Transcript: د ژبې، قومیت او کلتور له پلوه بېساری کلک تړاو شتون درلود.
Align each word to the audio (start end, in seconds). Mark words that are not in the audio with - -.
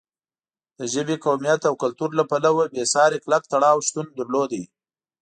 د 0.77 0.79
ژبې، 0.93 1.15
قومیت 1.25 1.61
او 1.69 1.73
کلتور 1.83 2.09
له 2.19 2.23
پلوه 2.29 2.63
بېساری 2.73 3.17
کلک 3.25 3.43
تړاو 3.53 3.85
شتون 3.87 4.07
درلود. 4.17 4.51